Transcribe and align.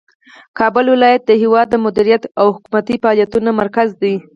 کابل 0.57 0.85
ولایت 0.93 1.21
د 1.25 1.31
هیواد 1.41 1.67
د 1.69 1.75
مدیریت 1.85 2.23
او 2.39 2.47
حکومتي 2.55 2.95
فعالیتونو 3.01 3.49
مرکز 3.61 3.89
دی. 4.01 4.15